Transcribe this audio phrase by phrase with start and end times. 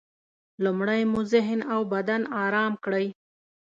[0.63, 3.05] لومړی مو ذهن او بدن ارام کړئ.